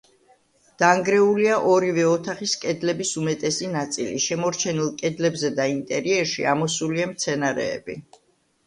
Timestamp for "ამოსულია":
6.57-7.13